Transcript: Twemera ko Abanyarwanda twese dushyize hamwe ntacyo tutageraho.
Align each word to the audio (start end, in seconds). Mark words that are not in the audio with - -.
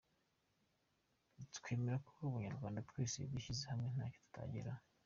Twemera 1.55 1.97
ko 2.07 2.11
Abanyarwanda 2.29 2.85
twese 2.89 3.17
dushyize 3.33 3.63
hamwe 3.71 3.87
ntacyo 3.93 4.19
tutageraho. 4.25 4.83